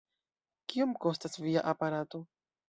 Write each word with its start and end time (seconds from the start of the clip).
Kiom 0.73 0.95
kostas 1.05 1.37
via 1.45 1.65
aparato? 1.73 2.25